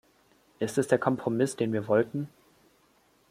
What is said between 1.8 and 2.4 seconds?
wollten?